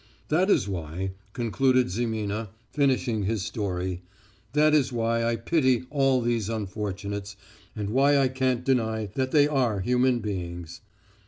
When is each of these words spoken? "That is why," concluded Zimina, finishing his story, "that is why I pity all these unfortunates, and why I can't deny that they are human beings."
"That 0.29 0.49
is 0.49 0.67
why," 0.67 1.11
concluded 1.31 1.91
Zimina, 1.91 2.49
finishing 2.71 3.25
his 3.25 3.43
story, 3.43 4.01
"that 4.53 4.73
is 4.73 4.91
why 4.91 5.23
I 5.23 5.35
pity 5.35 5.83
all 5.91 6.21
these 6.21 6.49
unfortunates, 6.49 7.35
and 7.75 7.91
why 7.91 8.17
I 8.17 8.27
can't 8.27 8.63
deny 8.65 9.11
that 9.13 9.29
they 9.29 9.47
are 9.47 9.81
human 9.81 10.17
beings." 10.17 10.81